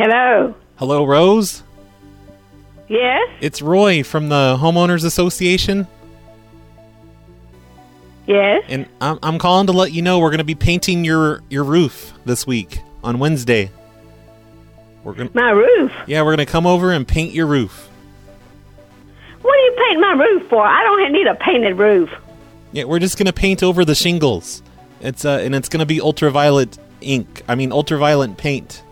[0.00, 0.54] Hello.
[0.76, 1.62] Hello, Rose.
[2.88, 3.28] Yes.
[3.42, 5.86] It's Roy from the Homeowners Association,
[8.26, 8.64] Yes.
[8.68, 11.64] and I'm, I'm calling to let you know we're going to be painting your your
[11.64, 13.70] roof this week on Wednesday.
[15.04, 15.92] We're gonna My roof.
[16.06, 17.90] yeah, we're gonna come over and paint your roof.
[19.42, 20.64] What do you paint my roof for?
[20.64, 22.10] I don't need a painted roof.
[22.72, 24.62] Yeah, we're just gonna paint over the shingles.
[25.02, 27.42] It's uh, and it's gonna be ultraviolet ink.
[27.48, 28.82] I mean ultraviolet paint.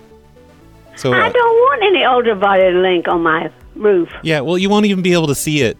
[0.98, 4.08] So I uh, don't want any ultraviolet link on my roof.
[4.24, 5.78] yeah, well, you won't even be able to see it.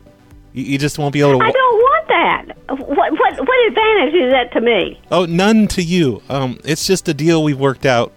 [0.53, 1.45] You, you just won't be able to.
[1.45, 2.45] I don't want that.
[2.69, 5.01] What what what advantage is that to me?
[5.11, 6.23] Oh, none to you.
[6.29, 8.13] Um, it's just a deal we've worked out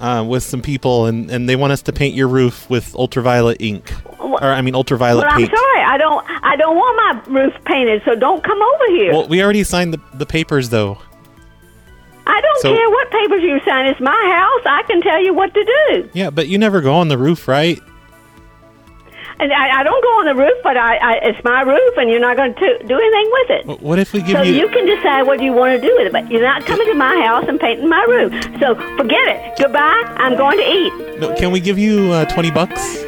[0.00, 3.60] uh, with some people, and, and they want us to paint your roof with ultraviolet
[3.60, 5.50] ink, or I mean ultraviolet Well, I'm paint.
[5.54, 5.82] sorry.
[5.82, 9.12] I don't I don't want my roof painted, so don't come over here.
[9.12, 10.98] Well, we already signed the, the papers, though.
[12.26, 13.86] I don't so- care what papers you sign.
[13.86, 14.62] It's my house.
[14.66, 16.10] I can tell you what to do.
[16.14, 17.80] Yeah, but you never go on the roof, right?
[19.40, 22.08] And I, I don't go on the roof, but I, I it's my roof, and
[22.08, 23.64] you're not going to do anything with it.
[23.66, 24.54] Wh- What if we give So you?
[24.54, 26.94] you can decide what you want to do with it, but you're not coming to
[26.94, 28.32] my house and painting my roof.
[28.60, 29.58] So forget it.
[29.58, 30.02] Goodbye.
[30.18, 31.18] I'm going to eat.
[31.20, 33.02] No, can we give you uh, twenty bucks?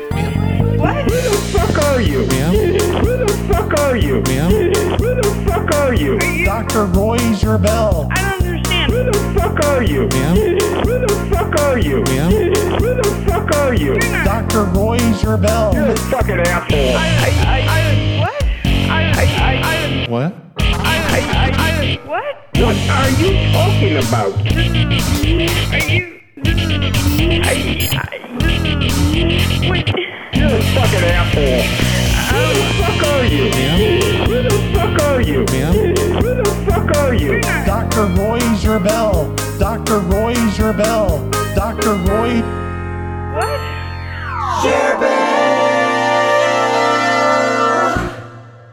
[0.76, 1.04] What?
[1.04, 2.22] Who the fuck are you?
[2.24, 2.50] Yeah.
[2.50, 4.16] Who the fuck are you?
[4.26, 4.48] Yeah.
[4.98, 6.18] Who the fuck are you?
[6.44, 6.86] Dr.
[6.86, 8.10] Roy Gerbel.
[9.06, 10.02] The fuck are you?
[10.12, 10.34] Yeah.
[10.34, 11.98] Who the fuck are you?
[12.08, 12.28] Yeah.
[12.30, 13.94] Who the fuck are you?
[14.24, 14.64] Dr.
[14.64, 15.74] Roy Gerbel.
[15.74, 16.96] You're a fucking asshole.
[16.96, 18.42] I, I, I, I what?
[18.66, 22.34] I I I I What I I I I what?
[22.56, 24.32] What are you talking about?
[30.34, 31.62] You're a fucking asshole.
[32.30, 33.44] Who the fuck are you?
[33.44, 33.76] Yeah.
[34.26, 35.44] Who the fuck are you?
[35.52, 35.85] Yeah.
[36.76, 37.40] Who the fuck are you?
[37.64, 38.04] Dr.
[38.20, 39.58] Roy Gerbel.
[39.58, 39.98] Dr.
[40.00, 41.54] Roy Gerbel.
[41.54, 41.94] Dr.
[41.94, 42.42] Roy.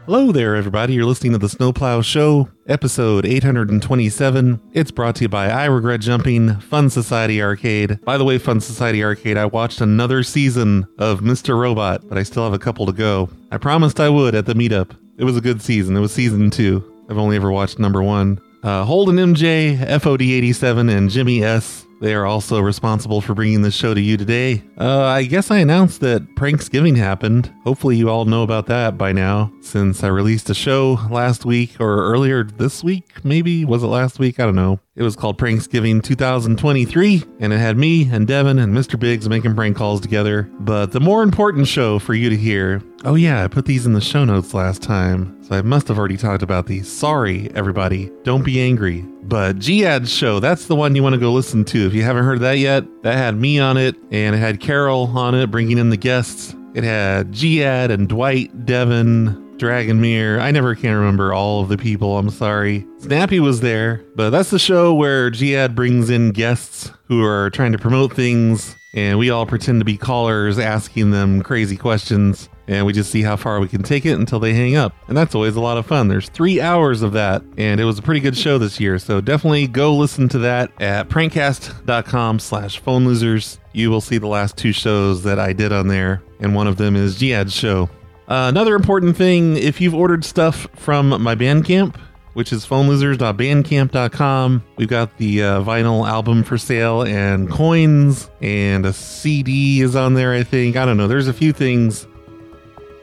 [0.04, 0.92] Hello there, everybody.
[0.92, 4.60] You're listening to the Snowplow Show, episode 827.
[4.74, 8.04] It's brought to you by I Regret Jumping, Fun Society Arcade.
[8.04, 11.58] By the way, Fun Society Arcade, I watched another season of Mr.
[11.58, 13.30] Robot, but I still have a couple to go.
[13.50, 14.90] I promised I would at the meetup.
[15.16, 15.96] It was a good season.
[15.96, 16.93] It was season two.
[17.08, 18.40] I've only ever watched number one.
[18.62, 21.84] Uh, Holden MJ, FOD87, and Jimmy S.
[22.00, 24.62] They are also responsible for bringing this show to you today.
[24.78, 27.52] Uh, I guess I announced that Pranksgiving happened.
[27.64, 31.80] Hopefully, you all know about that by now, since I released a show last week
[31.80, 33.64] or earlier this week, maybe?
[33.64, 34.40] Was it last week?
[34.40, 34.80] I don't know.
[34.96, 38.98] It was called Pranksgiving 2023, and it had me and Devin and Mr.
[38.98, 40.48] Biggs making prank calls together.
[40.60, 43.92] But the more important show for you to hear oh, yeah, I put these in
[43.92, 46.90] the show notes last time, so I must have already talked about these.
[46.90, 48.10] Sorry, everybody.
[48.22, 49.02] Don't be angry.
[49.22, 51.86] But JIAD's show, that's the one you want to go listen to.
[51.86, 55.06] If you haven't heard that yet, that had me on it, and it had Carol
[55.16, 56.54] on it, bringing in the guests.
[56.74, 60.40] It had JIAD and Dwight, Devin, Dragonmere.
[60.40, 62.18] I never can remember all of the people.
[62.18, 62.86] I'm sorry.
[62.98, 67.72] Snappy was there, but that's the show where JIAD brings in guests who are trying
[67.72, 72.86] to promote things, and we all pretend to be callers asking them crazy questions, and
[72.86, 74.94] we just see how far we can take it until they hang up.
[75.08, 76.08] And that's always a lot of fun.
[76.08, 78.98] There's three hours of that, and it was a pretty good show this year.
[78.98, 83.58] So definitely go listen to that at prankcast.com slash phone losers.
[83.72, 86.76] You will see the last two shows that I did on there, and one of
[86.76, 87.90] them is JIAD's show.
[88.26, 91.96] Uh, another important thing if you've ordered stuff from my Bandcamp,
[92.32, 98.94] which is phonelosers.bandcamp.com, we've got the uh, vinyl album for sale and coins, and a
[98.94, 100.76] CD is on there, I think.
[100.76, 101.06] I don't know.
[101.06, 102.06] There's a few things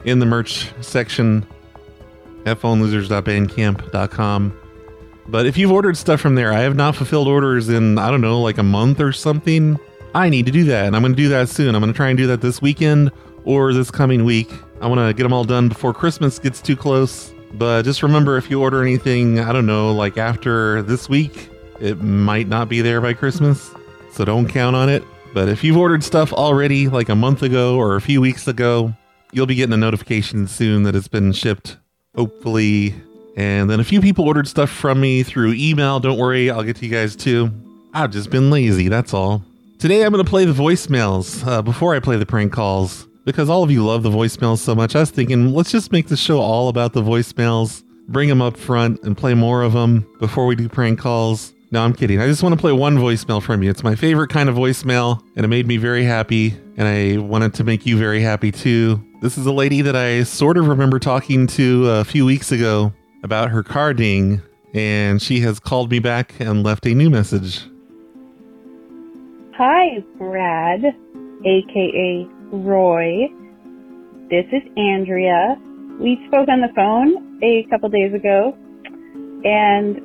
[0.04, 1.46] in the merch section
[2.46, 4.58] at phonelosers.bandcamp.com.
[5.28, 8.20] But if you've ordered stuff from there, I have not fulfilled orders in, I don't
[8.20, 9.78] know, like a month or something.
[10.14, 11.74] I need to do that, and I'm going to do that soon.
[11.74, 13.12] I'm going to try and do that this weekend
[13.44, 14.50] or this coming week.
[14.80, 17.32] I want to get them all done before Christmas gets too close.
[17.54, 22.00] But just remember if you order anything, I don't know, like after this week, it
[22.02, 23.70] might not be there by Christmas.
[24.12, 25.04] So don't count on it.
[25.32, 28.92] But if you've ordered stuff already, like a month ago or a few weeks ago,
[29.32, 31.78] you'll be getting a notification soon that it's been shipped,
[32.14, 32.94] hopefully.
[33.36, 35.98] And then a few people ordered stuff from me through email.
[36.00, 37.50] Don't worry, I'll get to you guys too.
[37.94, 39.42] I've just been lazy, that's all.
[39.78, 43.48] Today I'm going to play the voicemails uh, before I play the prank calls because
[43.48, 44.94] all of you love the voicemails so much.
[44.94, 48.56] I was thinking, let's just make the show all about the voicemails, bring them up
[48.56, 51.52] front, and play more of them before we do prank calls.
[51.70, 52.20] No, I'm kidding.
[52.20, 53.70] I just want to play one voicemail from you.
[53.70, 57.54] It's my favorite kind of voicemail, and it made me very happy, and I wanted
[57.54, 59.02] to make you very happy too.
[59.22, 62.92] This is a lady that I sort of remember talking to a few weeks ago
[63.22, 64.42] about her car ding,
[64.74, 67.60] and she has called me back and left a new message.
[69.56, 70.80] Hi, Brad.
[71.46, 73.28] aka Roy.
[74.28, 75.54] This is Andrea.
[76.00, 78.58] We spoke on the phone a couple days ago,
[79.44, 80.02] and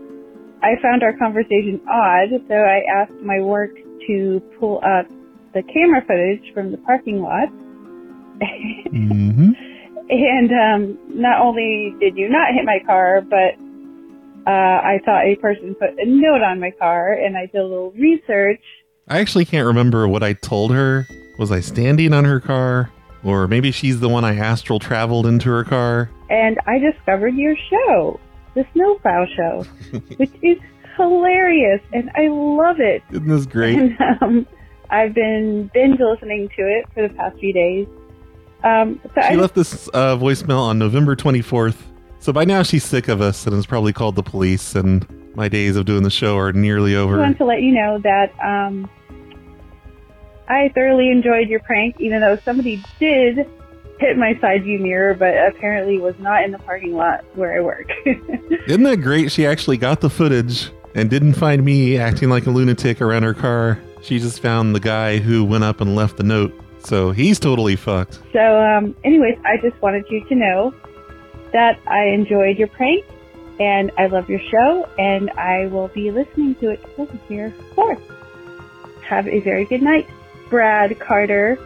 [0.61, 3.71] I found our conversation odd, so I asked my work
[4.05, 5.07] to pull up
[5.55, 7.49] the camera footage from the parking lot.
[8.41, 9.51] Mm-hmm.
[10.09, 13.59] And um, not only did you not hit my car, but
[14.49, 17.65] uh, I saw a person put a note on my car, and I did a
[17.65, 18.61] little research.
[19.09, 21.05] I actually can't remember what I told her.
[21.39, 22.91] Was I standing on her car?
[23.23, 26.09] Or maybe she's the one I astral traveled into her car?
[26.29, 28.19] and I discovered your show,
[28.53, 29.63] the Snowplow Show,
[30.17, 30.57] which is
[30.97, 33.03] hilarious, and I love it.
[33.11, 33.77] Isn't this great?
[33.77, 34.47] And um,
[34.89, 37.87] I've been binge listening to it for the past few days.
[38.63, 41.77] Um, so I She left this uh, voicemail on November 24th.
[42.19, 45.47] So by now she's sick of us and has probably called the police, and my
[45.47, 47.17] days of doing the show are nearly just over.
[47.19, 48.89] wanted to let you know that um,
[50.47, 53.47] I thoroughly enjoyed your prank, even though somebody did
[53.99, 57.61] hit my side view mirror, but apparently was not in the parking lot where I
[57.61, 57.89] work.
[58.67, 59.31] Isn't that great?
[59.31, 63.33] She actually got the footage and didn't find me acting like a lunatic around her
[63.33, 63.79] car.
[64.01, 66.53] She just found the guy who went up and left the note.
[66.79, 68.19] So he's totally fucked.
[68.33, 70.73] So, um, anyways, I just wanted you to know
[71.53, 73.05] that I enjoyed your prank
[73.59, 76.83] and I love your show and I will be listening to it
[77.27, 78.01] here forth.
[79.03, 80.07] Have a very good night,
[80.49, 81.57] Brad Carter.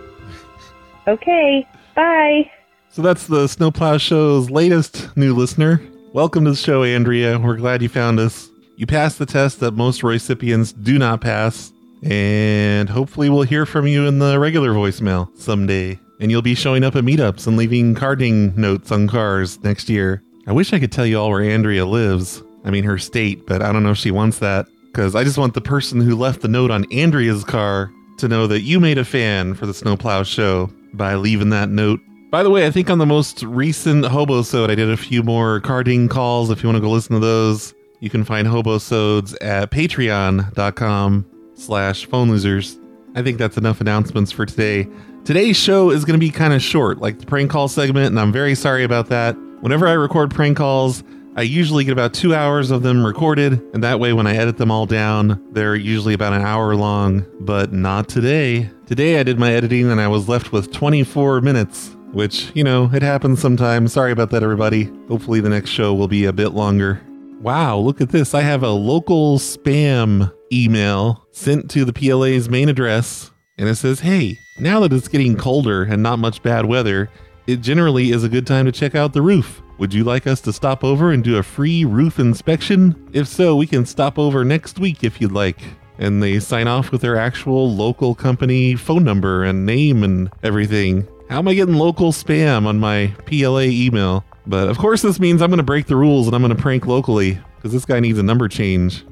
[1.08, 2.50] Okay, bye.
[2.90, 5.82] So that's the Snowplow Show's latest new listener.
[6.14, 7.40] Welcome to the show, Andrea.
[7.40, 8.50] We're glad you found us.
[8.76, 11.72] You passed the test that most recipients do not pass,
[12.04, 16.00] and hopefully we'll hear from you in the regular voicemail someday.
[16.20, 20.22] And you'll be showing up at meetups and leaving carding notes on cars next year.
[20.48, 22.44] I wish I could tell you all where Andrea lives.
[22.64, 24.68] I mean, her state, but I don't know if she wants that.
[24.88, 28.46] Because I just want the person who left the note on Andrea's car to know
[28.48, 32.00] that you made a fan for the Snowplow Show by leaving that note.
[32.30, 35.24] By the way, I think on the most recent hobo Hobosode, I did a few
[35.24, 36.50] more carding calls.
[36.50, 41.31] If you want to go listen to those, you can find Hobosodes at patreon.com
[41.62, 42.78] slash phone losers.
[43.16, 44.88] I think that's enough announcements for today.
[45.24, 48.20] Today's show is going to be kind of short, like the prank call segment, and
[48.20, 49.36] I'm very sorry about that.
[49.62, 51.04] Whenever I record prank calls,
[51.36, 54.58] I usually get about two hours of them recorded, and that way when I edit
[54.58, 58.70] them all down, they're usually about an hour long, but not today.
[58.88, 62.90] Today I did my editing and I was left with 24 minutes, which, you know,
[62.92, 63.94] it happens sometimes.
[63.94, 64.92] Sorry about that, everybody.
[65.08, 67.02] Hopefully the next show will be a bit longer.
[67.40, 68.34] Wow, look at this.
[68.34, 74.00] I have a local spam email sent to the PLA's main address, and it says,
[74.02, 77.10] Hey, now that it's getting colder and not much bad weather,
[77.48, 79.62] it generally is a good time to check out the roof.
[79.78, 83.10] Would you like us to stop over and do a free roof inspection?
[83.14, 85.60] If so, we can stop over next week if you'd like.
[85.98, 91.08] And they sign off with their actual local company phone number and name and everything.
[91.30, 94.24] How am I getting local spam on my PLA email?
[94.46, 96.62] But of course, this means I'm going to break the rules and I'm going to
[96.62, 99.04] prank locally because this guy needs a number change.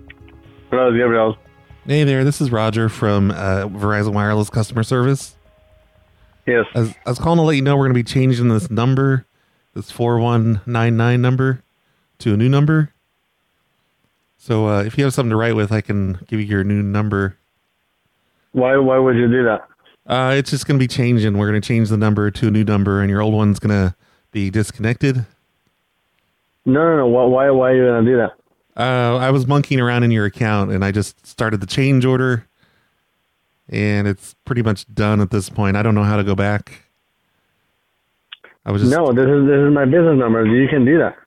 [0.69, 1.35] Hello, Gabriel.
[1.85, 5.35] Hey there, this is Roger from uh, Verizon Wireless Customer Service.
[6.45, 6.65] Yes.
[6.75, 8.69] I was, I was calling to let you know we're going to be changing this
[8.69, 9.25] number,
[9.73, 11.63] this 4199 number,
[12.19, 12.93] to a new number.
[14.37, 16.83] So uh, if you have something to write with, I can give you your new
[16.83, 17.37] number.
[18.51, 18.77] Why?
[18.77, 19.67] Why would you do that?
[20.05, 21.37] Uh, it's just going to be changing.
[21.37, 23.69] We're going to change the number to a new number, and your old one's going
[23.71, 23.95] to
[24.31, 25.25] be disconnected.
[26.65, 27.07] No, no, no.
[27.07, 27.49] Why?
[27.49, 28.33] Why, are you gonna do that?
[28.79, 32.47] Uh, I was monkeying around in your account, and I just started the change order,
[33.67, 35.75] and it's pretty much done at this point.
[35.75, 36.83] I don't know how to go back.
[38.65, 40.45] I was just No, this is this is my business number.
[40.45, 41.17] You can do that.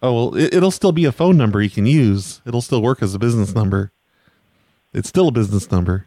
[0.00, 2.40] Oh well, it, it'll still be a phone number you can use.
[2.46, 3.90] It'll still work as a business number.
[4.92, 6.06] It's still a business number.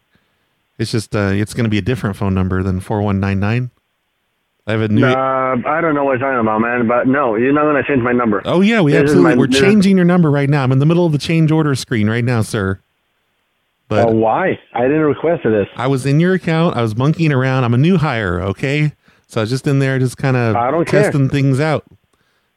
[0.78, 3.42] It's just uh, it's going to be a different phone number than four one nine
[3.42, 3.72] nine.
[4.68, 5.06] I have a new.
[5.06, 6.88] Uh, I don't know what you're talking about, man.
[6.88, 8.42] But no, you're not gonna change my number.
[8.46, 9.36] oh yeah, we this absolutely.
[9.36, 10.64] My, We're changing your number right now.
[10.64, 12.80] I'm in the middle of the change order screen right now, sir.
[13.88, 14.60] But Uh, why?
[14.74, 15.68] I didn't request this.
[15.76, 16.76] I was in your account.
[16.76, 17.64] I was monkeying around.
[17.64, 18.94] I'm a new hire, okay?
[19.28, 21.04] So I was just in there, just kind of don't care.
[21.04, 21.86] testing things out,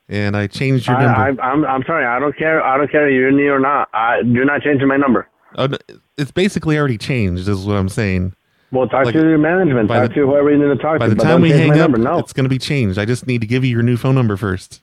[0.08, 1.42] and I changed your I, number.
[1.42, 2.06] I, I'm I'm sorry.
[2.06, 2.64] I don't care.
[2.64, 3.90] I don't care if you're new or not.
[3.92, 5.28] I do not change my number.
[5.56, 5.68] Oh,
[6.16, 8.34] it's basically already changed, is what I'm saying.
[8.70, 9.88] Well, talk Like, to your management.
[9.88, 11.10] Talk the- to whoever you need to talk By to.
[11.10, 11.90] the but time we hang up.
[11.92, 12.18] No.
[12.18, 12.98] it's going to be changed.
[12.98, 14.80] I just need to give you your new phone number first.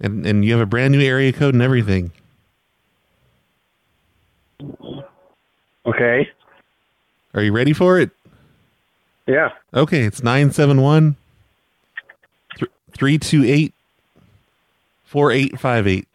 [0.00, 2.10] And and you have a brand new area code and everything.
[5.86, 6.28] Okay.
[7.34, 8.10] Are you ready for it?
[9.26, 9.50] Yeah.
[9.72, 11.14] Okay, it's 971
[12.92, 13.72] 328
[15.04, 16.08] 4858.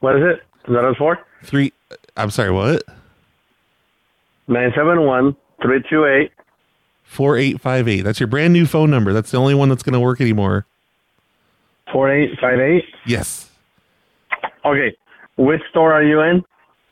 [0.00, 0.42] What is it?
[0.68, 1.18] Is that what it's for?
[1.42, 1.72] Three
[2.16, 2.82] I'm sorry, what?
[4.48, 6.32] Nine seven one three two eight.
[7.04, 8.02] 4858.
[8.02, 9.12] That's your brand new phone number.
[9.12, 10.64] That's the only one that's going to work anymore.
[11.92, 12.84] Four eight five eight.
[13.06, 13.50] Yes.
[14.64, 14.96] Okay.
[15.36, 16.38] Which store are you in?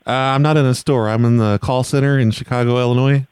[0.05, 1.09] Uh, I'm not in a store.
[1.09, 3.25] I'm in the call center in Chicago, Illinois.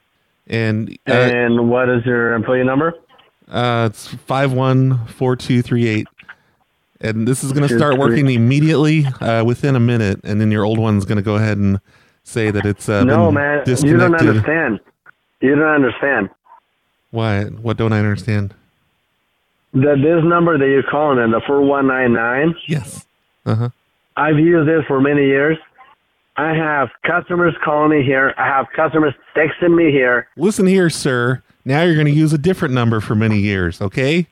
[0.47, 2.93] And uh, and what is your employee number?
[3.49, 6.07] uh, it's 514238.
[7.01, 10.19] And this is going to start working immediately uh, within a minute.
[10.23, 11.79] And then your old one's going to go ahead and
[12.23, 13.63] say that it's uh, no, man.
[13.65, 14.79] You don't understand.
[15.41, 16.29] You don't understand.
[17.11, 17.45] Why?
[17.45, 18.53] What don't I understand?
[19.73, 23.05] That this number that you're calling in, the 4199, Yes.
[23.45, 23.69] Uh huh.
[24.17, 25.57] I've used this for many years.
[26.35, 28.33] I have customers calling me here.
[28.37, 30.27] I have customers texting me here.
[30.37, 31.41] Listen here, sir.
[31.65, 34.27] Now you're going to use a different number for many years, okay?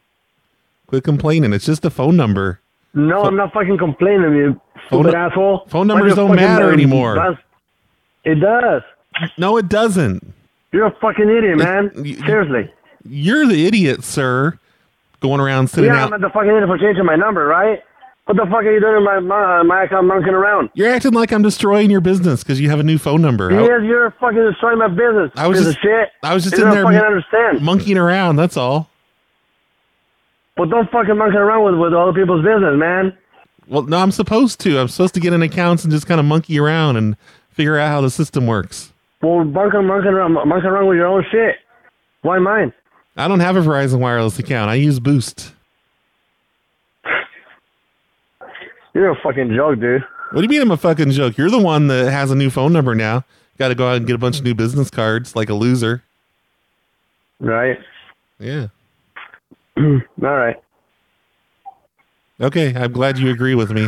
[0.88, 1.54] Quit complaining.
[1.54, 2.62] It's just a phone number.
[2.94, 5.66] No, I'm not fucking complaining, you Phone- stupid asshole.
[5.68, 7.38] phone numbers don't matter anymore.
[8.24, 8.82] It does.
[9.38, 10.34] No, it doesn't.
[10.72, 11.92] You're a fucking idiot, man.
[12.26, 12.72] Seriously.
[13.08, 14.58] You're the idiot, sir.
[15.20, 16.14] Going around sitting Yeah, out.
[16.14, 17.82] I'm the fucking idiot for changing my number, right?
[18.26, 20.70] What the fuck are you doing in my my, uh, my account monkeying around?
[20.74, 23.50] You're acting like I'm destroying your business because you have a new phone number.
[23.52, 25.32] I- Yes, you're fucking destroying my business.
[25.38, 26.10] I was just- shit.
[26.24, 27.62] I was just you in there fucking understand.
[27.62, 28.36] monkeying around.
[28.36, 28.90] That's all.
[30.58, 33.16] But don't fucking monkey around with, with other people's business, man.
[33.68, 34.80] Well, no, I'm supposed to.
[34.80, 37.16] I'm supposed to get in accounts and just kind of monkey around and
[37.50, 38.92] figure out how the system works.
[39.22, 41.58] Well, monkey monkey around, monkey around with your own shit.
[42.22, 42.74] Why mine?
[43.16, 44.70] I don't have a Verizon wireless account.
[44.70, 45.54] I use Boost.
[48.94, 50.04] You're a fucking joke, dude.
[50.32, 51.38] What do you mean I'm a fucking joke?
[51.38, 53.24] You're the one that has a new phone number now.
[53.58, 56.04] Got to go out and get a bunch of new business cards like a loser.
[57.40, 57.80] Right?
[58.40, 58.68] Yeah.
[60.24, 60.56] All right.
[62.40, 63.88] Okay, I'm glad you agree with me.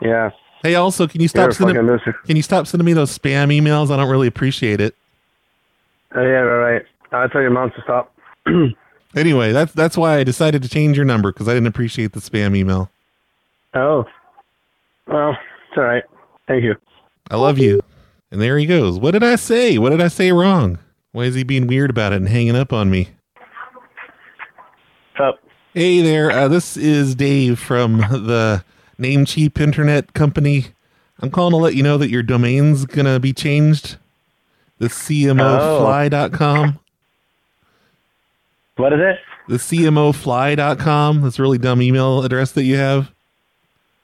[0.00, 0.30] Yeah.
[0.62, 1.76] Hey, also, can you You're stop sending?
[1.86, 2.14] loser.
[2.26, 3.90] Can you stop sending me those spam emails?
[3.90, 4.94] I don't really appreciate it.
[6.14, 6.82] Oh, yeah, right, right.
[7.12, 8.12] I'll tell your mom to stop.
[9.16, 12.20] Anyway, that's that's why I decided to change your number because I didn't appreciate the
[12.20, 12.90] spam email.
[13.72, 14.04] Oh.
[15.06, 16.02] Well, it's all right.
[16.46, 16.74] Thank you.
[17.30, 17.80] I love you.
[18.30, 18.98] And there he goes.
[18.98, 19.78] What did I say?
[19.78, 20.78] What did I say wrong?
[21.12, 23.08] Why is he being weird about it and hanging up on me?
[25.76, 28.64] Hey there, uh, this is Dave from the
[28.98, 30.68] Namecheap Internet Company.
[31.20, 33.98] I'm calling to let you know that your domain's gonna be changed.
[34.78, 36.78] The CMOfly.com.
[38.76, 39.18] What is it?
[39.48, 41.20] The CMOfly.com.
[41.20, 43.12] This really dumb email address that you have.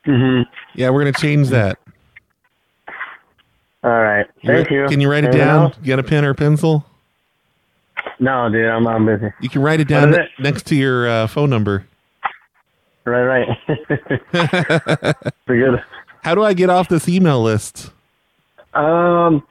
[0.07, 0.43] Mm-hmm.
[0.75, 1.79] Yeah, we're gonna change that.
[3.83, 4.26] All right.
[4.45, 4.88] Thank You-.
[4.88, 5.62] Can you write it down?
[5.62, 5.76] else?
[5.81, 6.85] You got a pen or a pencil?
[8.23, 9.33] No, dude, I'm, I'm busy.
[9.41, 10.29] You can write it down it?
[10.38, 11.85] next to your uh, phone number.
[13.05, 13.49] Right, right.
[15.45, 15.83] Pretty good.
[16.23, 17.91] How do I get off this email list?
[18.75, 19.43] Um,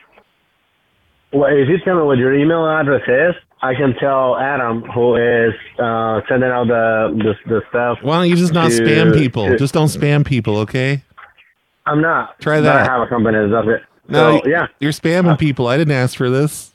[1.33, 5.17] well, if you tell me what your email address is, I can tell Adam, who
[5.17, 7.97] is uh, sending out the, the the stuff.
[8.01, 9.47] Why don't you just not to- spam people?
[9.47, 11.03] to- Just don't spam people, okay?
[11.85, 12.39] I'm not.
[12.39, 12.89] Try that.
[12.89, 13.81] I have a company that does it.
[14.07, 15.67] No, so, yeah, you're spamming people.
[15.67, 16.71] I didn't ask for this.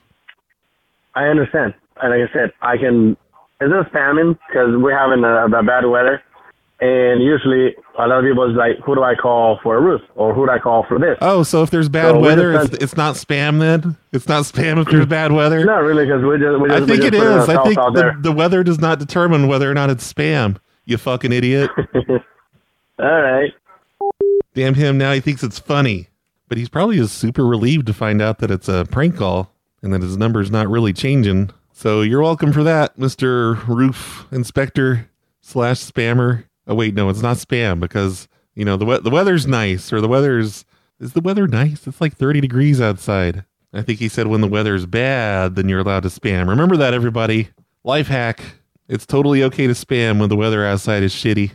[1.15, 1.73] I understand.
[2.03, 3.17] And like I said, I can.
[3.61, 6.23] It's not spamming because we're having a, a bad weather,
[6.81, 10.03] and usually a lot of people is like, "Who do I call for a roof?"
[10.15, 12.75] or "Who do I call for this?" Oh, so if there's bad So weather, just
[12.75, 13.97] it's, it's not spam then?
[14.12, 15.65] It's not spam if there's bad weather?
[15.65, 17.49] Not really, because we just we just, I think just it is.
[17.49, 20.59] I think the, the weather does not determine whether or not it's spam.
[20.85, 21.71] You fucking idiot.
[22.99, 23.53] All right.
[24.55, 26.09] Damn him, now he thinks it's funny.
[26.49, 29.50] But he's probably just super relieved to find out that it's a prank call
[29.83, 31.50] and that his number's not really changing.
[31.78, 33.62] So you're welcome for that, Mr.
[33.68, 35.11] Roof Inspector
[35.42, 36.45] slash spammer.
[36.66, 40.00] Oh wait, no, it's not spam because you know the we- the weather's nice or
[40.00, 40.64] the weather's
[40.99, 41.87] is the weather nice?
[41.87, 43.45] It's like 30 degrees outside.
[43.75, 46.49] I think he said when the weather's bad, then you're allowed to spam.
[46.49, 47.50] Remember that, everybody.
[47.85, 48.40] Life hack.
[48.88, 51.50] It's totally okay to spam when the weather outside is shitty.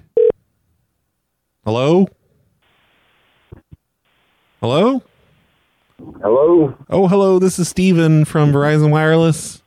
[1.65, 2.07] Hello?
[4.59, 5.01] Hello?
[5.97, 6.77] Hello.
[6.91, 7.39] Oh, hello.
[7.39, 9.60] This is Steven from Verizon Wireless.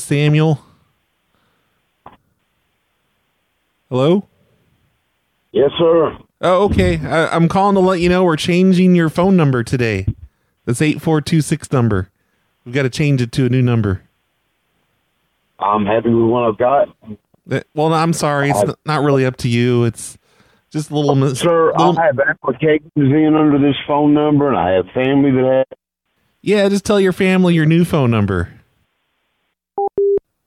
[0.00, 0.60] Samuel.
[3.88, 4.26] Hello?
[5.52, 6.16] Yes, sir.
[6.40, 6.98] Oh, okay.
[6.98, 10.06] I, I'm calling to let you know we're changing your phone number today.
[10.64, 12.10] This 8426 number.
[12.64, 14.02] We've got to change it to a new number.
[15.58, 16.88] I'm happy with what I've got.
[17.46, 18.50] That- Well, no, I'm sorry.
[18.50, 19.84] It's n- not really up to you.
[19.84, 20.18] It's
[20.70, 21.14] just a little.
[21.14, 25.30] mis- Sir, little- I have applications in under this phone number, and I have family
[25.30, 25.78] that have.
[26.42, 28.53] Yeah, just tell your family your new phone number.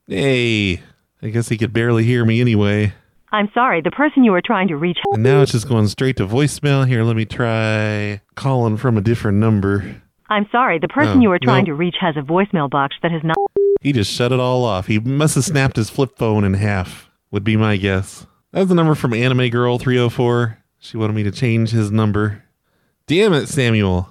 [0.08, 0.82] Hey,
[1.22, 2.94] I guess he could barely hear me anyway.
[3.32, 4.98] I'm sorry, the person you were trying to reach.
[5.12, 6.88] And now it's just going straight to voicemail.
[6.88, 10.02] Here, let me try calling from a different number.
[10.30, 11.72] I'm sorry, the person Oh, you were trying no.
[11.72, 13.36] to reach has a voicemail box that has not.
[13.82, 14.88] He just shut it all off.
[14.88, 18.26] He must have snapped his flip phone in half, would be my guess.
[18.54, 20.58] That's the number from Anime Girl 304.
[20.80, 22.44] She wanted me to change his number.
[23.08, 24.10] Damn it, Samuel.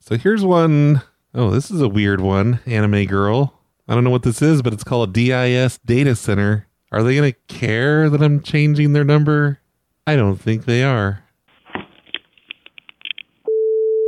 [0.00, 1.02] So here's one
[1.34, 3.57] oh this is a weird one, Anime Girl.
[3.88, 6.66] I don't know what this is, but it's called a DIS Data Center.
[6.92, 9.60] Are they going to care that I'm changing their number?
[10.06, 11.24] I don't think they are.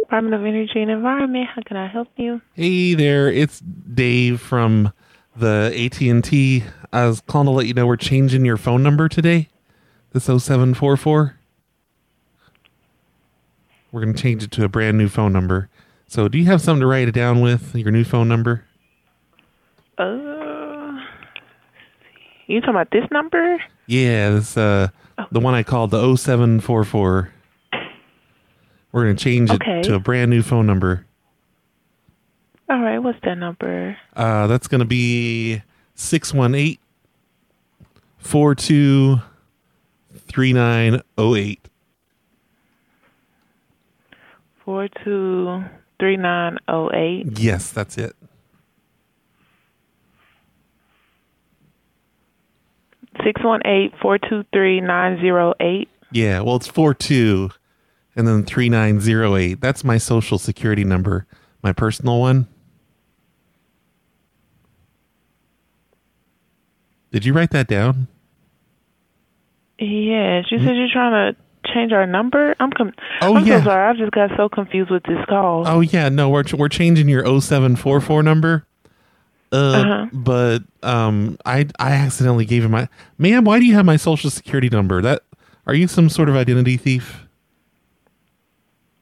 [0.02, 1.46] Department of Energy and Environment.
[1.54, 2.42] How can I help you?
[2.52, 4.92] Hey there, it's Dave from
[5.34, 6.64] the AT&T.
[6.92, 9.48] I was calling to let you know we're changing your phone number today.
[10.12, 11.36] This 0744.
[13.92, 15.70] We're going to change it to a brand new phone number.
[16.06, 18.64] So, do you have something to write it down with, your new phone number?
[20.00, 20.98] Uh,
[22.46, 23.62] you talking about this number?
[23.86, 24.88] Yeah, this uh
[25.30, 27.30] the one I called the 0744.
[28.92, 29.82] We're going to change it Okay.
[29.82, 31.04] to a brand new phone number.
[32.68, 33.96] All right, what's that number?
[34.16, 35.62] Uh, that's going to be
[35.94, 36.78] 618
[38.18, 39.20] 42
[40.26, 41.60] 3908.
[44.64, 45.64] Four two
[45.98, 47.38] three nine zero eight.
[47.38, 48.14] Yes, that's it.
[53.24, 55.88] Six one eight four two three nine zero eight.
[56.12, 57.50] Yeah, well, it's 42
[58.16, 59.60] and then 3908.
[59.60, 61.26] That's my social security number,
[61.62, 62.48] my personal one.
[67.12, 68.08] Did you write that down?
[69.78, 72.54] Yes, you said you're trying to change our number.
[72.60, 73.58] I'm com- Oh, I'm yeah.
[73.60, 73.88] so sorry.
[73.88, 75.64] I just got so confused with this call.
[75.66, 78.66] Oh yeah, no, we're we're changing your 0744 number.
[79.52, 80.06] Uh, Uh-huh.
[80.12, 82.88] but um, I I accidentally gave him my
[83.18, 83.44] ma'am.
[83.44, 85.02] Why do you have my social security number?
[85.02, 85.22] That
[85.66, 87.26] are you some sort of identity thief?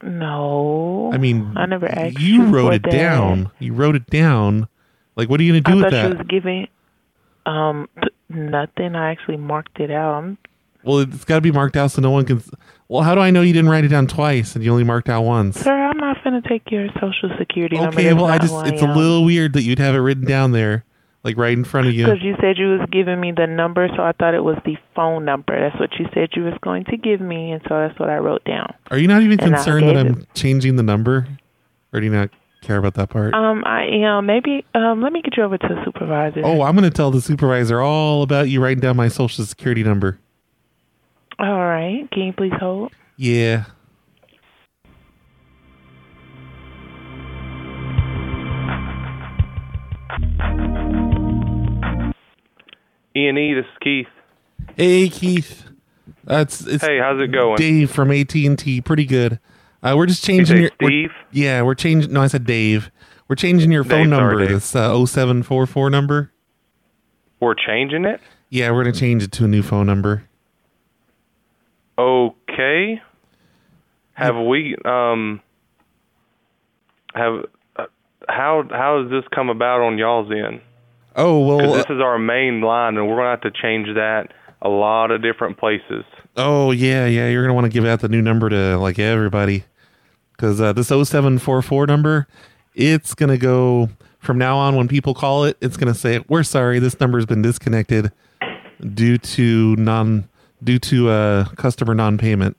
[0.03, 1.11] No.
[1.13, 2.93] I mean, I never asked you wrote it that.
[2.93, 3.51] down.
[3.59, 4.69] You wrote it down.
[5.17, 6.11] Like, what are you gonna do I with that?
[6.13, 6.69] she was giving
[7.47, 7.89] um
[8.29, 8.95] nothing.
[8.95, 10.15] I actually marked it out.
[10.15, 10.39] I'm
[10.85, 12.43] Well, it's got to be marked out so no one can.
[12.89, 15.11] Well, how do I know you didn't write it down twice and you only marked
[15.11, 15.61] out once?
[15.61, 17.99] Sir, I'm not gonna take your social security number.
[18.01, 20.85] Okay, well, I just it's a little weird that you'd have it written down there,
[21.23, 22.07] like right in front of you.
[22.07, 24.77] Because you said you was giving me the number, so I thought it was the
[24.95, 25.59] phone number.
[25.59, 28.17] That's what you said you was going to give me, and so that's what I
[28.17, 28.73] wrote down.
[28.91, 31.29] Are you not even And concerned that I'm changing the number,
[31.93, 32.31] or do you not
[32.63, 33.35] care about that part?
[33.35, 34.25] Um, I am.
[34.25, 34.65] Maybe.
[34.75, 36.41] Um, let me get you over to the supervisor.
[36.43, 39.83] oh, I'm going to tell the supervisor all about you writing down my social security
[39.85, 40.19] number.
[41.39, 42.09] All right.
[42.11, 42.93] Can you please hold?
[43.17, 43.65] Yeah.
[53.17, 54.07] E and E, this is Keith.
[54.77, 55.65] Hey, Keith.
[56.25, 57.57] That's it's Hey, how's it going?
[57.57, 58.81] Dave from AT and T.
[58.81, 59.41] Pretty good.
[59.83, 62.13] Uh, we're just You changing say your we're- yeah, we're changing.
[62.13, 62.91] No, I said Dave.
[63.29, 64.39] We're changing your phone Dave, number.
[64.41, 64.49] Dave.
[64.51, 66.33] This uh, 0744 number.
[67.41, 68.21] We're changing it.
[68.51, 70.25] Yeah, we're gonna change it to a new phone number.
[71.99, 73.03] Okay.
[74.15, 75.41] Have we um
[77.15, 77.45] have
[77.77, 77.87] uh,
[78.29, 80.61] how how has this come about on y'all's end?
[81.17, 81.59] Oh well.
[81.59, 84.33] Because this is our main line, and we're gonna have to change that
[84.63, 86.05] a lot of different places.
[86.37, 87.29] Oh yeah, yeah.
[87.29, 89.65] You're gonna want to give out the new number to like everybody,
[90.33, 92.29] because uh, this 0744 number,
[92.75, 93.89] it's gonna go
[94.21, 94.77] from now on.
[94.77, 98.13] When people call it, it's gonna say, "We're sorry, this number's been disconnected
[98.95, 100.29] due to non
[100.63, 102.57] due to uh, customer non-payment."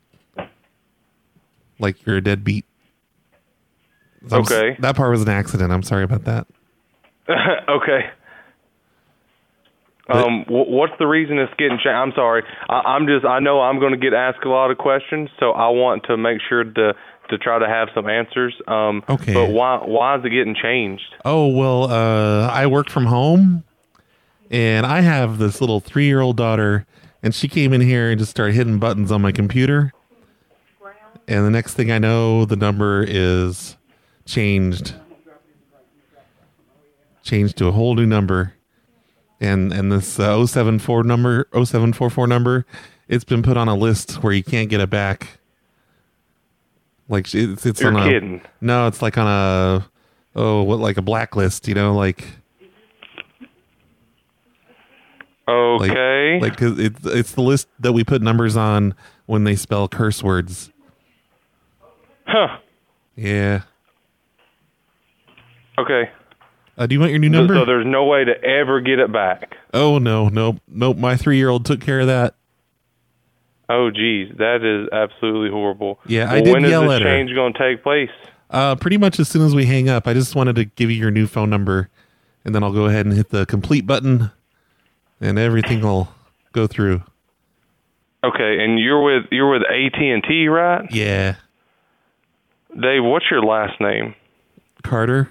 [1.80, 2.66] Like you're a deadbeat.
[4.32, 4.76] I'm s- Okay.
[4.80, 5.72] that part was an accident.
[5.72, 6.46] I'm sorry about that.
[7.70, 8.10] okay.
[10.10, 11.88] Um, wh- what's the reason it's getting changed?
[11.88, 12.44] I'm sorry.
[12.68, 13.26] I- I'm just.
[13.26, 16.18] I know I'm going to get asked a lot of questions, so I want to
[16.18, 16.94] make sure to
[17.30, 18.56] to try to have some answers.
[18.68, 19.34] Um, Okay.
[19.34, 21.14] But why why is it getting changed?
[21.24, 23.64] Oh well, uh, I work from home,
[24.50, 26.88] and I have this little three-year-old daughter,
[27.22, 29.94] and she came in here and just started hitting buttons on my computer.
[31.28, 33.78] And the next thing I know, the number is
[34.26, 34.96] changed,
[37.24, 38.54] changed to a whole new number,
[39.40, 42.66] and and this uh, 074 number, 0744 number,
[43.08, 45.40] it's been put on a list where you can't get it back.
[47.08, 48.42] Like it's it's You're on a kidding.
[48.62, 49.88] no, it's like on a
[50.36, 52.28] oh what like a blacklist, you know, like
[55.80, 56.40] like- Okay.
[56.42, 58.94] like, 'cause it's it's the list that we put numbers on
[59.26, 60.72] when they spell curse words.
[62.26, 62.58] Huh.
[63.16, 63.62] Yeah.
[65.78, 66.10] Okay.
[66.78, 67.56] Uh, do you want your new number?
[67.56, 69.56] So there's no way to ever get it back.
[69.74, 70.98] oh no, nope, nope.
[70.98, 72.36] My three year old took care of that.
[73.72, 76.00] Oh, geez, that is absolutely horrible.
[76.08, 77.08] Yeah, I did when is yell this at her.
[77.08, 78.10] change going to take place?
[78.50, 80.98] Uh, pretty much as soon as we hang up, I just wanted to give you
[80.98, 81.90] your new phone number,
[82.44, 84.32] and then I'll go ahead and hit the complete button,
[85.22, 86.10] and everything will
[86.52, 87.04] go through.
[88.24, 90.86] Okay, and you're with you're with AT and T, right?
[90.92, 91.36] Yeah,
[92.80, 94.16] Dave, what's your last name?
[94.84, 95.30] Carter.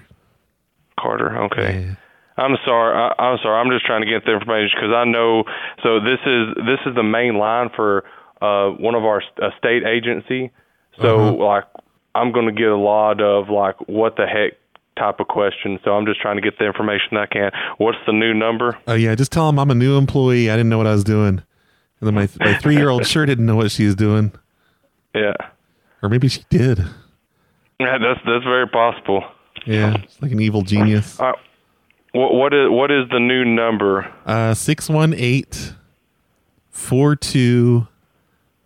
[0.99, 1.43] Carter.
[1.43, 1.95] Okay.
[2.37, 2.95] I'm sorry.
[2.95, 3.59] I, I'm sorry.
[3.59, 5.43] I'm just trying to get the information because I know.
[5.83, 8.03] So this is this is the main line for
[8.41, 10.51] uh, one of our st- uh, state agency.
[11.01, 11.33] So Uh-huh.
[11.43, 11.65] like,
[12.15, 14.53] I'm going to get a lot of like, what the heck
[14.99, 15.79] type of question.
[15.83, 17.51] So I'm just trying to get the information I can.
[17.77, 18.77] What's the new number?
[18.87, 20.49] Oh yeah, just tell them I'm a new employee.
[20.51, 21.41] I didn't know what I was doing,
[21.99, 24.31] and then my my three year old sure didn't know what she was doing,
[25.15, 25.33] Yeah.
[26.03, 26.79] or maybe she did.
[27.79, 29.23] Yeah, that's that's very possible.
[29.65, 31.19] Yeah, it's like an evil genius.
[31.19, 31.31] Uh,
[32.11, 34.11] what what is what is the new number?
[34.25, 35.73] Uh, six one eight
[36.69, 37.87] four two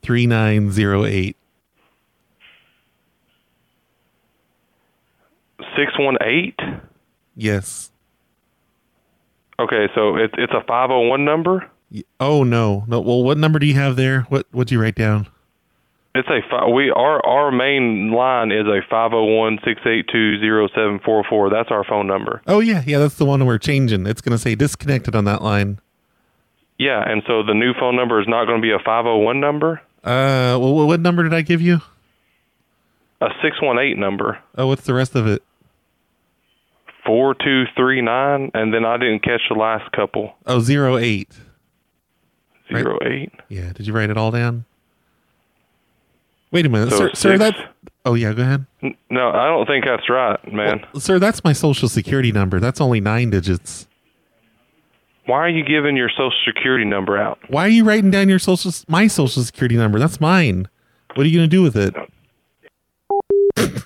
[0.01, 1.35] three nine zero eight.
[5.77, 6.59] Six one eight.
[7.35, 7.91] Yes.
[9.59, 11.69] Okay, so it's it's a five hundred one number.
[12.19, 12.99] Oh no, no.
[13.01, 14.21] Well, what number do you have there?
[14.29, 15.27] What what'd you write down?
[16.15, 20.07] It's a fi- we our our main line is a five zero one six eight
[20.11, 21.49] two zero seven four four.
[21.49, 22.41] That's our phone number.
[22.47, 22.99] Oh yeah, yeah.
[22.99, 24.05] That's the one we're changing.
[24.07, 25.79] It's gonna say disconnected on that line.
[26.79, 29.19] Yeah, and so the new phone number is not going to be a five zero
[29.19, 31.79] one number, Uh, well, what number did I give you?
[33.21, 35.43] a six one eight number, Oh, what's the rest of it?
[37.05, 41.31] Four two three nine, and then I didn't catch the last couple Oh, zero eight.
[42.71, 43.31] zero eight.
[43.49, 43.71] Yeah.
[43.73, 44.65] Did you write it all down?
[46.51, 47.11] Wait a minute, So sir.
[47.13, 47.57] Sir, that's.
[48.05, 48.65] Oh yeah, go ahead.
[49.09, 50.85] No, I don't think that's right, man.
[50.97, 52.59] Sir, that's my social security number.
[52.59, 53.87] That's only nine digits.
[55.25, 57.39] Why are you giving your social security number out?
[57.47, 59.97] Why are you writing down your social my social security number?
[59.99, 60.67] That's mine.
[61.15, 61.95] What are you going to do with it?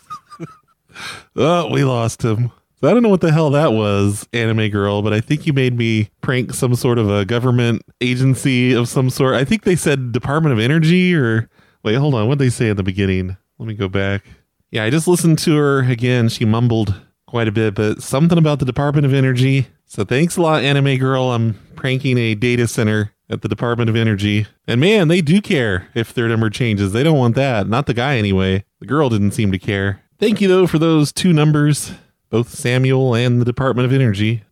[1.35, 2.51] oh, we lost him.
[2.79, 5.53] So I don't know what the hell that was, anime girl, but I think you
[5.53, 9.33] made me prank some sort of a government agency of some sort.
[9.33, 11.49] I think they said Department of Energy or
[11.83, 12.27] wait, hold on.
[12.27, 13.35] What did they say in the beginning?
[13.57, 14.25] Let me go back.
[14.69, 16.29] Yeah, I just listened to her again.
[16.29, 16.93] She mumbled
[17.25, 19.67] quite a bit, but something about the Department of Energy.
[19.85, 21.31] So thanks a lot, anime girl.
[21.31, 24.45] I'm pranking a data center at the Department of Energy.
[24.67, 26.93] And man, they do care if their number changes.
[26.93, 27.67] They don't want that.
[27.67, 28.65] Not the guy anyway.
[28.79, 30.03] The girl didn't seem to care.
[30.19, 31.91] Thank you though for those two numbers,
[32.29, 34.43] both Samuel and the Department of Energy.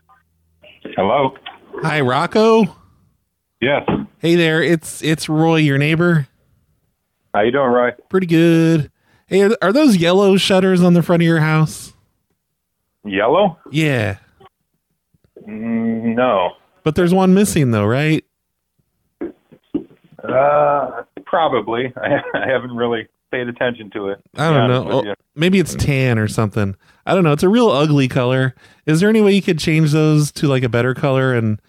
[0.95, 1.35] Hello.
[1.81, 2.75] Hi, Rocco.
[3.61, 3.88] Yes.
[4.19, 6.27] Hey there, it's it's Roy, your neighbor.
[7.33, 7.91] How you doing, Roy?
[8.09, 8.91] Pretty good.
[9.27, 11.93] Hey, are, those yellow shutters on the front of your house?
[13.03, 13.57] Yellow?
[13.71, 14.17] Yeah,
[15.47, 16.51] Mm, no.
[16.83, 18.23] but there's one missing though, right?
[20.23, 21.93] Uh, probably.
[21.97, 24.21] I, I haven't really paid attention to it.
[24.36, 24.84] I don't know.
[25.02, 26.76] with Oh, maybe it's tan or something.
[27.06, 27.34] I don't know.
[27.34, 28.56] It's a real ugly color.
[28.86, 31.60] Is there any way you could change those to like a better color and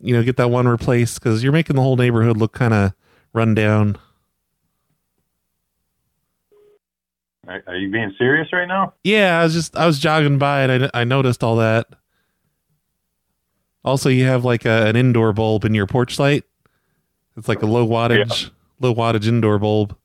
[0.00, 1.20] you know get that one replaced?
[1.20, 2.94] Because you're making the whole neighborhood look kind of
[3.32, 3.96] run down.
[7.46, 8.94] Are, are you being serious right now?
[9.04, 11.86] Yeah, I was just I was jogging by and I, I noticed all that.
[13.84, 16.42] Also, you have like a, an indoor bulb in your porch light.
[17.36, 18.50] It's like a low wattage,
[18.80, 19.96] low wattage indoor bulb.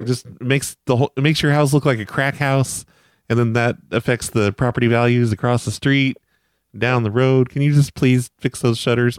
[0.00, 2.84] It just makes the whole it makes your house look like a crack house,
[3.28, 6.16] and then that affects the property values across the street,
[6.76, 7.50] down the road.
[7.50, 9.18] Can you just please fix those shutters?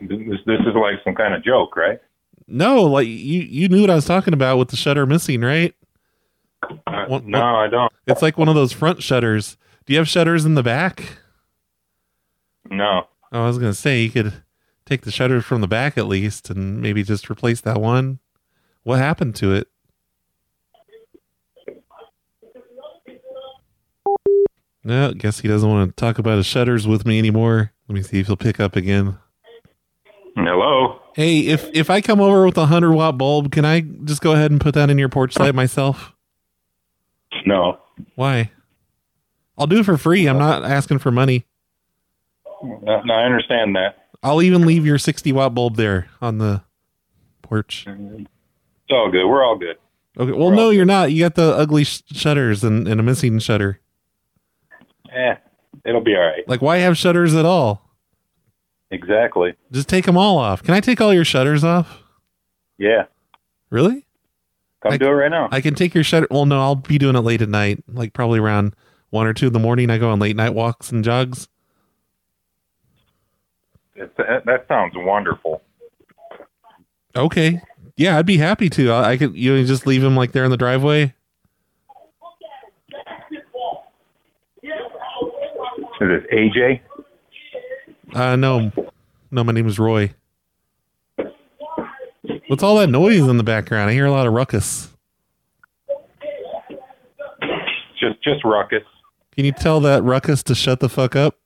[0.00, 2.00] This, this is like some kind of joke, right?
[2.48, 5.74] No, like you you knew what I was talking about with the shutter missing, right?
[6.86, 7.92] Uh, What- no, what- I don't.
[8.06, 9.56] It's like one of those front shutters.
[9.86, 11.18] Do you have shutters in the back?
[12.70, 13.06] No.
[13.32, 14.32] Oh, I was gonna say you could
[14.86, 18.18] take the shutters from the back at least, and maybe just replace that one.
[18.82, 19.68] What happened to it?
[24.84, 27.72] No, guess he doesn't want to talk about his shutters with me anymore.
[27.88, 29.16] Let me see if he'll pick up again.
[30.34, 31.00] Hello.
[31.14, 34.32] Hey, if if I come over with a hundred watt bulb, can I just go
[34.32, 36.12] ahead and put that in your porch light myself?
[37.46, 37.78] No.
[38.14, 38.50] Why?
[39.56, 40.26] I'll do it for free.
[40.26, 41.46] I'm not asking for money.
[42.62, 44.01] No, no, I understand that.
[44.22, 46.62] I'll even leave your 60 watt bulb there on the
[47.42, 47.86] porch.
[47.86, 48.28] It's
[48.90, 49.26] all good.
[49.26, 49.76] We're all good.
[50.18, 50.32] Okay.
[50.32, 51.10] Well, no, you're not.
[51.12, 53.80] You got the ugly sh- shutters and, and a missing shutter.
[55.10, 55.34] Eh,
[55.84, 56.46] it'll be all right.
[56.48, 57.90] Like, why have shutters at all?
[58.90, 59.54] Exactly.
[59.70, 60.62] Just take them all off.
[60.62, 62.02] Can I take all your shutters off?
[62.78, 63.04] Yeah.
[63.70, 64.06] Really?
[64.82, 65.48] Come do it right now.
[65.50, 66.26] I can take your shutter.
[66.30, 68.74] Well, no, I'll be doing it late at night, like probably around
[69.10, 69.90] one or two in the morning.
[69.90, 71.48] I go on late night walks and jogs.
[73.94, 75.62] It's, that, that sounds wonderful.
[77.14, 77.60] Okay.
[77.96, 78.90] Yeah, I'd be happy to.
[78.90, 79.36] I, I could.
[79.36, 81.14] You just leave him like there in the driveway.
[86.00, 86.80] Is this AJ?
[88.14, 88.72] Uh, no,
[89.30, 89.44] no.
[89.44, 90.14] My name is Roy.
[92.48, 93.88] What's all that noise in the background?
[93.88, 94.88] I hear a lot of ruckus.
[98.00, 98.82] Just just ruckus.
[99.36, 101.38] Can you tell that ruckus to shut the fuck up?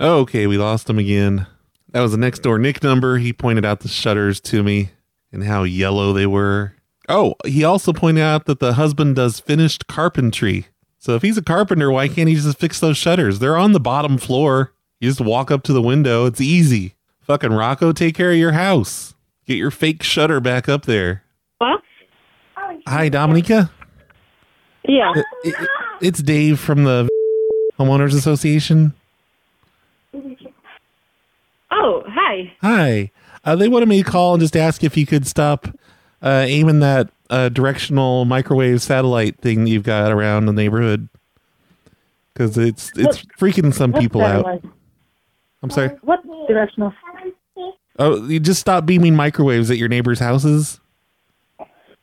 [0.00, 1.46] Okay, we lost him again.
[1.90, 3.18] That was the next door Nick number.
[3.18, 4.90] He pointed out the shutters to me
[5.32, 6.74] and how yellow they were.
[7.08, 10.66] Oh, he also pointed out that the husband does finished carpentry.
[10.98, 13.38] So if he's a carpenter, why can't he just fix those shutters?
[13.38, 14.72] They're on the bottom floor.
[15.00, 16.24] You just walk up to the window.
[16.26, 16.94] It's easy.
[17.20, 19.14] Fucking Rocco, take care of your house.
[19.46, 21.22] Get your fake shutter back up there.
[21.58, 21.82] What?
[22.86, 23.70] Hi, Dominica.
[24.88, 25.12] Yeah.
[25.14, 25.68] It- it-
[26.00, 27.08] it's Dave from the
[27.78, 28.94] Homeowners Association.
[31.70, 32.52] Oh, hi.
[32.60, 33.10] Hi.
[33.44, 35.68] Uh, they wanted me to call and just ask if you could stop
[36.22, 41.08] uh, aiming that uh, directional microwave satellite thing that you've got around the neighborhood
[42.32, 44.62] because it's it's freaking some What people out.
[45.62, 45.90] I'm sorry.
[46.02, 46.92] What directional?
[47.98, 50.80] Oh, you just stop beaming microwaves at your neighbors' houses.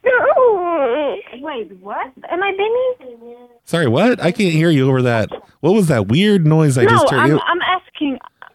[0.04, 1.18] No.
[1.42, 2.12] Wait, what?
[2.30, 3.38] Am I beaming?
[3.66, 4.20] Sorry, what?
[4.22, 5.30] I can't hear you over that.
[5.60, 7.20] What was that weird noise I no, just heard?
[7.20, 7.62] I'm, I'm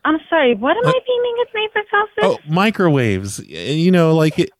[0.04, 0.54] I'm sorry.
[0.54, 2.14] What am I beaming at neighbors' houses?
[2.22, 3.40] Oh, microwaves.
[3.46, 4.50] You know, like it,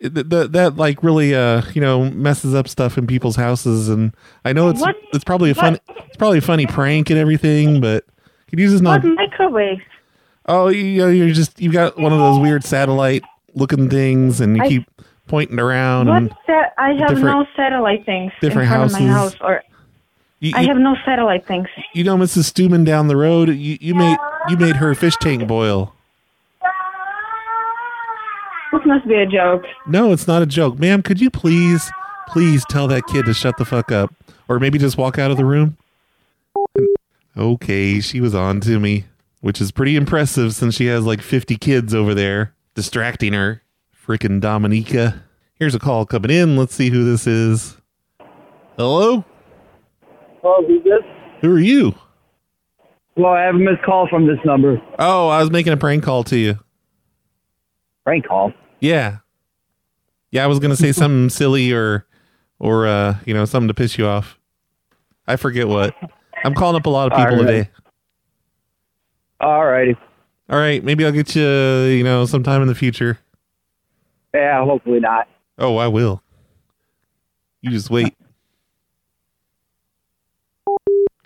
[0.00, 3.88] it the, the, that like really uh you know messes up stuff in people's houses,
[3.88, 4.96] and I know it's What?
[5.12, 8.04] it's probably a fun it's probably a funny prank and everything, but
[8.48, 9.04] could just not?
[9.04, 9.80] Microwave?
[10.46, 13.22] Oh, you know, you're just you've got one of those weird satellite
[13.54, 14.90] looking things, and you I- keep
[15.26, 16.08] pointing around.
[16.08, 16.16] What?
[16.16, 19.62] And Sa- I have no satellite things different in front of my house, or
[20.40, 21.68] you, I you- have no satellite things.
[21.94, 22.50] you know, Mrs.
[22.52, 24.16] Stuman down the road, you, you made
[24.48, 25.92] you made her fish tank boil.
[28.72, 29.62] This must be a joke.
[29.86, 30.78] No, it's not a joke.
[30.78, 31.90] Ma'am, could you please,
[32.28, 34.12] please tell that kid to shut the fuck up?
[34.48, 35.76] Or maybe just walk out of the room?
[37.36, 39.04] Okay, she was on to me,
[39.40, 43.62] which is pretty impressive since she has like 50 kids over there distracting her.
[44.06, 45.22] Freaking Dominica.
[45.58, 46.56] Here's a call coming in.
[46.56, 47.76] Let's see who this is.
[48.76, 49.24] Hello?
[50.42, 51.02] Oh, who's this?
[51.40, 51.94] Who are you?
[53.16, 54.80] Well, I have a missed call from this number.
[54.98, 56.58] Oh, I was making a prank call to you.
[58.04, 58.52] Prank call?
[58.80, 59.18] Yeah.
[60.30, 62.06] Yeah, I was gonna say something silly or
[62.58, 64.38] or uh, you know, something to piss you off.
[65.26, 65.94] I forget what.
[66.44, 67.70] I'm calling up a lot of people today.
[69.40, 69.96] All righty.
[70.48, 73.18] All right, maybe I'll get you, you know, sometime in the future.
[74.32, 75.26] Yeah, hopefully not.
[75.58, 76.22] Oh, I will.
[77.62, 78.14] You just wait.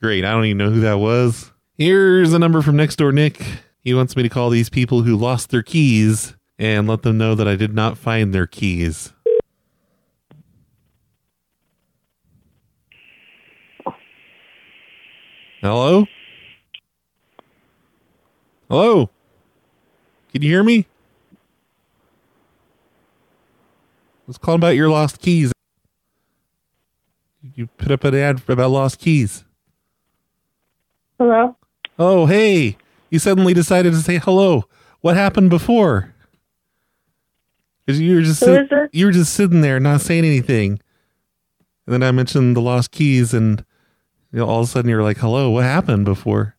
[0.01, 0.25] Great.
[0.25, 1.53] I don't even know who that was.
[1.77, 3.43] Here's a number from next door Nick.
[3.83, 7.35] He wants me to call these people who lost their keys and let them know
[7.35, 9.13] that I did not find their keys.
[15.61, 16.07] Hello?
[18.71, 19.11] Hello?
[20.33, 20.87] Can you hear me?
[24.27, 25.53] Let's about your lost keys.
[27.55, 29.45] You put up an ad about lost keys.
[31.20, 31.54] Hello.
[31.98, 32.78] Oh, hey.
[33.11, 34.64] You suddenly decided to say hello.
[35.02, 36.14] What happened before?
[37.85, 40.80] Because you were just sit- you were just sitting there not saying anything.
[41.85, 43.62] And then I mentioned the lost keys and
[44.33, 46.56] you know, all of a sudden you're like, hello, what happened before?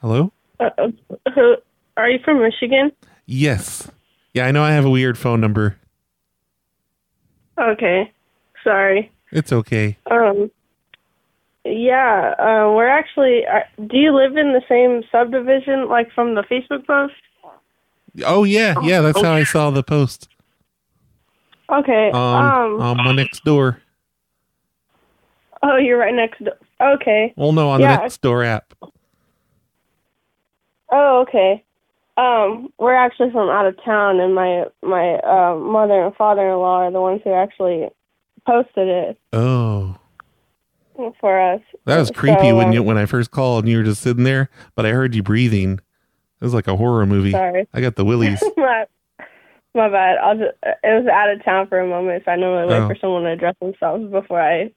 [0.00, 0.30] Hello?
[0.60, 0.70] Uh,
[1.26, 1.30] uh,
[1.96, 2.92] are you from Michigan?
[3.26, 3.90] Yes.
[4.32, 5.76] Yeah, I know I have a weird phone number.
[7.58, 8.12] Okay.
[8.62, 9.10] Sorry.
[9.32, 9.96] It's okay.
[10.08, 10.52] Um.
[11.64, 12.34] Yeah.
[12.38, 13.46] Uh, we're actually.
[13.46, 17.14] Uh, do you live in the same subdivision, like from the Facebook post?
[18.24, 20.28] Oh yeah, yeah, that's how I saw the post
[21.70, 22.10] Okay.
[22.12, 22.80] on um.
[22.80, 23.80] on my next door.
[25.62, 26.44] oh, you're right next.
[26.44, 26.54] door.
[26.80, 27.32] Okay.
[27.36, 27.96] Well, no, on yeah.
[27.96, 28.72] the next door app.
[30.90, 31.64] Oh, okay.
[32.16, 36.92] Um, we're actually from out of town, and my my uh, mother and father-in-law are
[36.92, 37.88] the ones who actually
[38.46, 39.96] posted it Oh,
[41.20, 41.60] for us.
[41.86, 44.02] that was creepy So, when um, you when I first called and you were just
[44.02, 45.74] sitting there, but I heard you breathing.
[46.40, 47.32] It was like a horror movie.
[47.32, 47.66] Sorry.
[47.72, 48.42] I got the willies.
[48.56, 48.84] my,
[49.74, 50.18] my bad.
[50.18, 50.52] I'll just.
[50.62, 52.88] It was out of town for a moment, so I normally wait Oh.
[52.88, 54.72] for someone to address themselves before I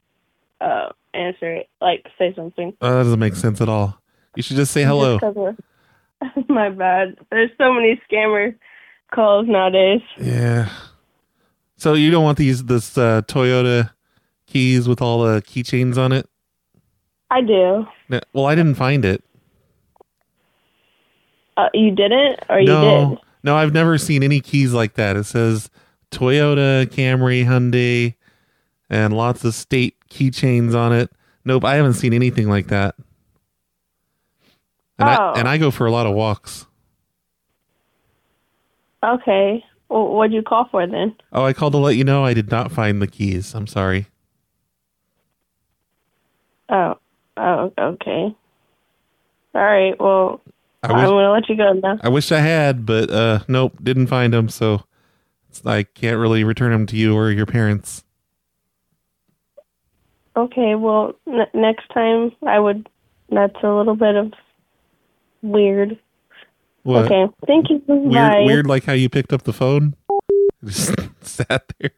[0.61, 2.73] uh answer it, like say something.
[2.81, 3.99] Oh, that doesn't make sense at all.
[4.35, 5.19] You should just say hello.
[5.19, 7.17] Just my bad.
[7.29, 8.55] There's so many scammer
[9.13, 10.01] calls nowadays.
[10.19, 10.69] Yeah.
[11.75, 13.91] So you don't want these this uh, Toyota
[14.47, 16.27] keys with all the keychains on it?
[17.29, 17.85] I do.
[18.09, 19.23] No, Well, I didn't find it.
[21.57, 23.19] Uh, you didn't, or you no, did?
[23.43, 25.15] no, I've never seen any keys like that.
[25.17, 25.69] It says
[26.11, 28.13] Toyota, Camry, Hyundai,
[28.89, 31.09] and lots of state keychains on it.
[31.43, 32.95] Nope, I haven't seen anything like that.
[34.99, 35.11] And Oh.
[35.11, 36.65] I and I go for a lot of walks.
[39.03, 39.63] Okay.
[39.89, 41.15] Well, what'd you call for then?
[41.31, 43.53] Oh, I called to let you know I did not find the keys.
[43.55, 44.07] I'm sorry.
[46.69, 46.97] Oh.
[47.37, 47.71] Oh.
[47.77, 48.35] Okay.
[49.55, 49.99] All right.
[49.99, 50.41] Well,
[50.83, 51.99] I I'm wish- gonna let you go now.
[52.03, 54.49] I wish I had, but uh, nope, didn't find them.
[54.49, 54.83] So
[55.65, 58.03] I can't really return them to you or your parents.
[60.35, 60.75] Okay.
[60.75, 62.87] Well, n- next time I would.
[63.29, 64.31] That's a little bit of
[65.41, 65.97] weird.
[66.83, 67.05] What?
[67.11, 67.25] Okay.
[67.45, 67.81] Thank you.
[67.87, 68.43] Weird, Bye.
[68.45, 69.95] weird, like how you picked up the phone.
[70.63, 71.91] Just sat there.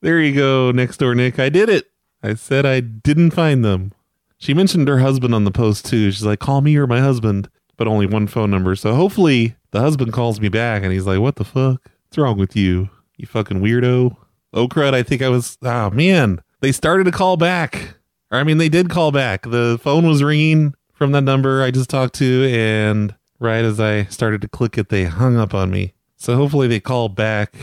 [0.00, 1.38] There you go, next door Nick.
[1.38, 1.90] I did it.
[2.22, 3.92] I said I didn't find them.
[4.38, 6.10] She mentioned her husband on the post too.
[6.10, 8.74] She's like, "Call me or my husband," but only one phone number.
[8.76, 11.80] So hopefully the husband calls me back and he's like, "What the fuck?
[12.08, 12.90] What's wrong with you?
[13.16, 14.16] You fucking weirdo."
[14.52, 14.94] Oh crud!
[14.94, 15.58] I think I was.
[15.62, 17.96] Oh man, they started to call back.
[18.30, 19.42] I mean, they did call back.
[19.42, 24.04] The phone was ringing from that number I just talked to, and right as I
[24.04, 25.94] started to click it, they hung up on me.
[26.16, 27.54] So hopefully they call back.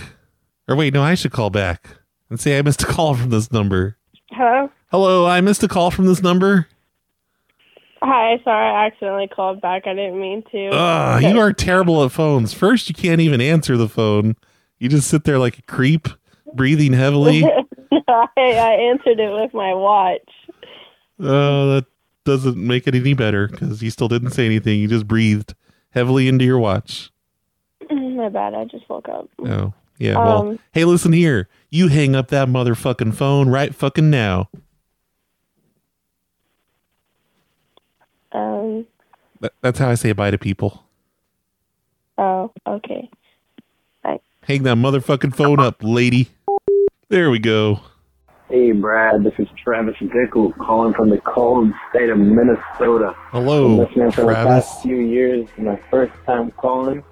[0.68, 1.88] Or wait, no, I should call back
[2.30, 3.97] and say I missed a call from this number.
[4.38, 4.70] Hello.
[4.92, 6.68] Hello, I missed a call from this number.
[8.04, 8.40] Hi.
[8.44, 9.88] Sorry, I accidentally called back.
[9.88, 10.70] I didn't mean to.
[10.72, 12.54] Ah, Ugh, you are terrible at phones.
[12.54, 14.36] First, you can't even answer the phone.
[14.78, 16.08] You just sit there like a creep,
[16.54, 17.44] breathing heavily.
[18.08, 20.30] I, I answered it with my watch.
[21.20, 21.86] Oh, that
[22.24, 24.80] doesn't make it any better because you still didn't say anything.
[24.80, 25.56] You just breathed
[25.90, 27.10] heavily into your watch.
[27.90, 28.54] My bad.
[28.54, 29.28] I just woke up.
[29.40, 30.16] Oh, yeah.
[30.18, 31.48] Well, Um, hey, listen here.
[31.70, 34.50] You hang up that motherfucking phone right fucking now.
[38.32, 38.86] Um.
[39.40, 40.84] That, that's how I say bye to people.
[42.18, 42.52] Oh.
[42.66, 43.10] Okay.
[44.04, 44.20] Bye.
[44.44, 46.30] Hang that motherfucking phone up, lady.
[47.10, 47.80] There we go.
[48.50, 53.14] Hey, Brad, this is Travis Bickle calling from the cold state of Minnesota.
[53.32, 54.66] Hello, Been listening for the Travis.
[54.66, 55.48] past few years.
[55.58, 57.04] My first time calling.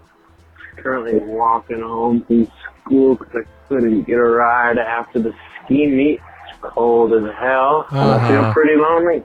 [0.78, 2.48] Currently walking home from
[2.86, 5.34] school because I couldn't get a ride after the
[5.66, 6.20] ski meet.
[6.50, 8.54] It's cold as hell, and I feel Uh-huh.
[8.54, 9.24] pretty lonely.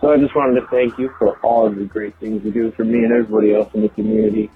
[0.00, 2.72] So I just wanted to thank you for all of the great things you do
[2.72, 4.50] for me and everybody else in the community.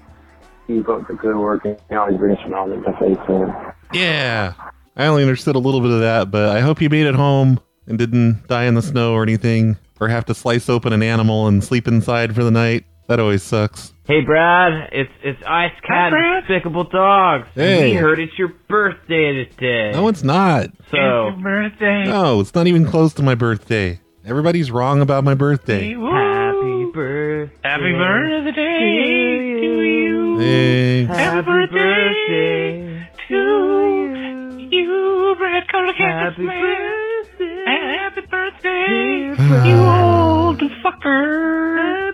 [0.67, 3.73] Keep up the good work, and you always bring some knowledge to face, man.
[3.93, 4.53] Yeah.
[4.97, 7.59] I only understood a little bit of that, but I hope you made it home
[7.85, 11.47] and didn't die in the snow or anything, or have to slice open an animal
[11.47, 12.83] and sleep inside for the night.
[13.07, 13.93] That always sucks.
[14.05, 17.47] Hey Brad, it's it's Ice Cat and Despicable Dogs.
[17.55, 17.91] Hey.
[17.91, 19.91] We heard it's your birthday today.
[19.93, 20.71] No, it's not.
[20.91, 22.03] So birthday.
[22.03, 24.01] No, it's not even close to my birthday.
[24.25, 25.93] Everybody's wrong about my birthday.
[25.93, 27.59] happy birthday.
[27.63, 30.37] Happy birthday to you.
[30.37, 31.17] Thanks.
[31.17, 35.63] Happy birthday to you, Brad
[35.97, 37.63] Happy birthday.
[37.65, 40.26] Happy birthday, you
[40.61, 42.13] old fucker.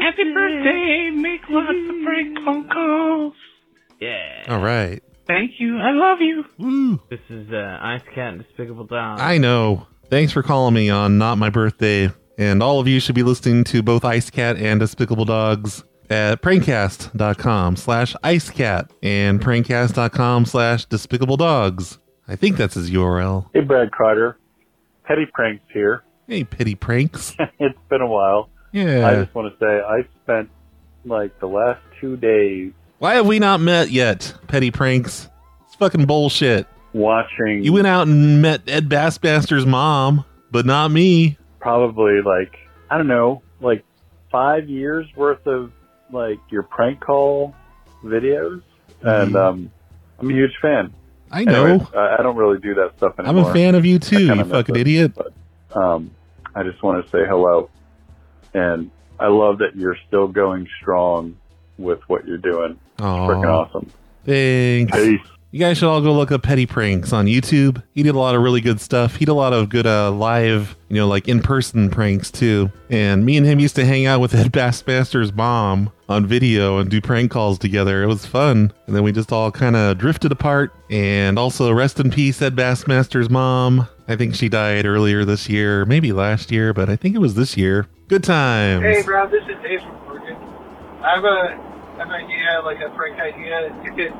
[0.00, 1.10] Happy birthday.
[1.14, 3.34] Make lots of prank phone calls.
[4.00, 4.44] Yeah.
[4.48, 5.02] All right.
[5.26, 5.78] Thank you.
[5.78, 6.44] I love you.
[6.58, 7.00] Woo.
[7.08, 9.20] This is uh, Ice Cat and Despicable Dogs.
[9.20, 9.86] I know.
[10.08, 12.10] Thanks for calling me on Not My Birthday.
[12.36, 16.42] And all of you should be listening to both Ice Cat and Despicable Dogs at
[16.42, 21.98] prankcast.com slash icecat and prankcast.com slash despicable dogs.
[22.26, 23.50] I think that's his URL.
[23.54, 24.38] Hey, Brad Carter.
[25.04, 26.02] Petty Pranks here.
[26.30, 27.34] Hey, petty pranks.
[27.58, 28.50] it's been a while.
[28.70, 29.04] Yeah.
[29.04, 30.48] I just want to say I spent
[31.04, 35.28] like the last two days Why have we not met yet, petty pranks?
[35.66, 36.68] It's fucking bullshit.
[36.92, 41.36] watching You went out and met Ed Bassmaster's mom, but not me.
[41.58, 42.56] probably like
[42.88, 43.84] I don't know, like
[44.30, 45.72] five years worth of
[46.12, 47.56] like your prank call
[48.04, 48.62] videos,
[49.02, 49.36] and Mhm.
[49.48, 49.70] um,
[50.20, 50.94] I'm a huge fan.
[51.32, 51.64] I know.
[51.66, 53.44] Anyways, I, I don't really do that stuff anymore.
[53.46, 55.12] I'm a fan of you too, kinda you miss fucking it, idiot.
[55.16, 55.32] But
[55.76, 56.12] um,
[56.54, 57.70] I just want to say hello,
[58.54, 61.36] and I love that you're still going strong
[61.78, 62.78] with what you're doing.
[62.94, 63.90] It's freaking awesome.
[64.24, 64.92] Thanks.
[64.92, 65.20] Peace.
[65.52, 67.82] You guys should all go look up Petty Pranks on YouTube.
[67.92, 69.16] He did a lot of really good stuff.
[69.16, 72.70] He did a lot of good uh, live, you know, like in person pranks too.
[72.88, 76.90] And me and him used to hang out with Ed Bassmaster's mom on video and
[76.90, 78.02] do prank calls together.
[78.02, 78.72] It was fun.
[78.86, 80.74] And then we just all kind of drifted apart.
[80.90, 83.86] And also, rest in peace, Ed Bassmaster's mom.
[84.08, 87.34] I think she died earlier this year, maybe last year, but I think it was
[87.36, 87.86] this year.
[88.08, 88.82] Good times.
[88.82, 90.36] Hey, Brad, this is Dave from Oregon.
[91.00, 93.70] I have a, I have an idea, like a prank idea.
[93.84, 94.12] You could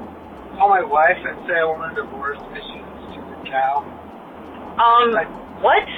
[0.57, 3.82] call my wife and say I want a divorce because she's a stupid cow.
[4.78, 5.12] Um,
[5.61, 5.88] what?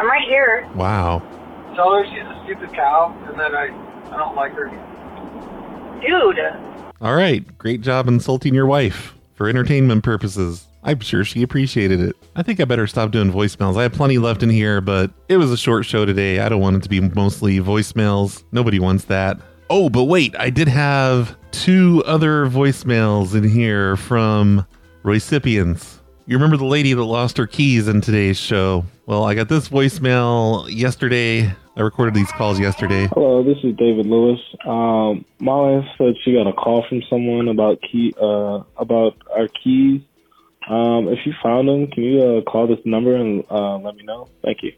[0.00, 0.66] I'm right here.
[0.74, 1.20] Wow.
[1.76, 3.68] Tell her she's a stupid cow, and then I,
[4.10, 4.66] I don't like her.
[6.00, 6.38] Dude.
[7.00, 7.58] All right.
[7.58, 10.66] Great job insulting your wife for entertainment purposes.
[10.82, 12.16] I'm sure she appreciated it.
[12.34, 13.76] I think I better stop doing voicemails.
[13.76, 16.40] I have plenty left in here, but it was a short show today.
[16.40, 18.44] I don't want it to be mostly voicemails.
[18.50, 19.38] Nobody wants that.
[19.68, 24.66] Oh, but wait, I did have two other voicemails in here from
[25.02, 25.99] recipients.
[26.30, 28.84] You remember the lady that lost her keys in today's show?
[29.04, 31.52] Well, I got this voicemail yesterday.
[31.76, 33.08] I recorded these calls yesterday.
[33.12, 34.38] Hello, this is David Lewis.
[34.64, 40.02] Um, Molly said she got a call from someone about key uh, about our keys.
[40.68, 44.04] Um, if you found them, can you uh, call this number and uh, let me
[44.04, 44.28] know?
[44.44, 44.72] Thank you.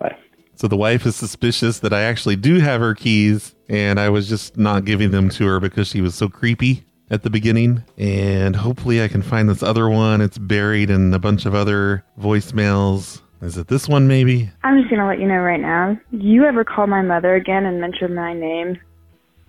[0.00, 0.16] Bye.
[0.56, 4.28] So the wife is suspicious that I actually do have her keys, and I was
[4.28, 7.82] just not giving them to her because she was so creepy at the beginning.
[7.98, 10.20] And hopefully, I can find this other one.
[10.20, 13.20] It's buried in a bunch of other voicemails.
[13.42, 14.50] Is it this one, maybe?
[14.64, 15.98] I'm just gonna let you know right now.
[16.10, 18.80] You ever call my mother again and mention my name,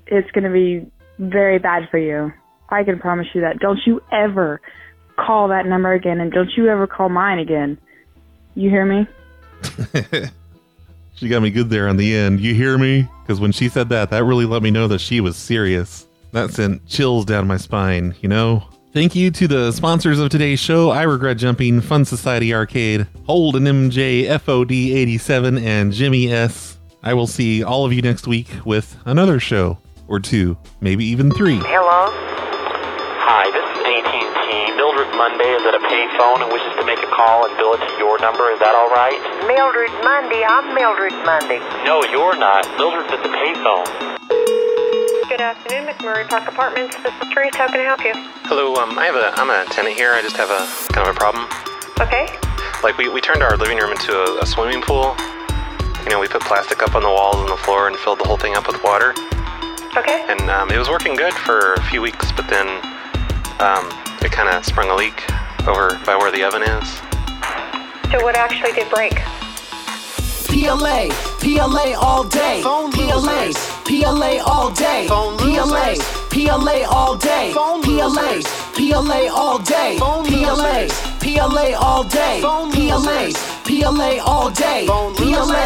[0.07, 0.85] it's gonna be
[1.19, 2.33] very bad for you.
[2.69, 3.59] I can promise you that.
[3.59, 4.59] Don't you ever
[5.15, 7.77] call that number again, and don't you ever call mine again.
[8.55, 9.07] You hear me?
[11.17, 12.39] She got me good there on the end.
[12.41, 13.07] You hear me?
[13.23, 16.05] Because when she said that, that really let me know that she was serious.
[16.37, 18.69] That sent chills down my spine, you know?
[18.93, 23.63] Thank you to the sponsors of today's show I Regret Jumping, Fun Society Arcade, Holden
[23.63, 26.77] MJ FOD 87, and Jimmy S.
[27.01, 31.31] I will see all of you next week with another show, or two, maybe even
[31.31, 31.57] three.
[31.57, 32.13] Hello?
[32.13, 34.77] Hi, this is AT&T.
[34.77, 37.81] Mildred Monday is at a payphone and wishes to make a call and bill it
[37.81, 38.51] to your number.
[38.51, 39.17] Is that all right?
[39.49, 41.57] Mildred Monday, I'm Mildred Monday.
[41.81, 42.69] No, you're not.
[42.77, 44.17] Mildred's at the payphone.
[45.37, 46.95] Good afternoon, McMurray Park Apartments.
[47.03, 47.53] This is Therese.
[47.53, 48.13] How can I help you?
[48.49, 50.13] Hello, um, I have a, I'm a tenant here.
[50.13, 51.45] I just have a kind of a problem.
[52.01, 52.25] Okay.
[52.81, 55.13] Like we, we turned our living room into a, a swimming pool.
[56.01, 58.23] You know, we put plastic up on the walls and the floor and filled the
[58.23, 59.13] whole thing up with water.
[59.95, 60.25] Okay.
[60.27, 62.65] And um, it was working good for a few weeks, but then
[63.61, 63.85] um,
[64.25, 65.21] it kind of sprung a leak
[65.69, 66.89] over by where the oven is.
[68.09, 69.21] So what actually did break?
[70.47, 72.61] PLA, PLA all day.
[72.63, 73.51] PLA,
[73.85, 75.05] PLA all day.
[75.07, 75.95] PLA,
[76.29, 77.51] PLA all day.
[77.53, 78.41] PLA,
[78.73, 79.97] PLA all day.
[79.99, 80.87] PLA,
[81.19, 82.39] PLA all day.
[82.41, 83.31] PLA,
[83.65, 84.85] PLA all day.
[84.87, 85.56] PLA,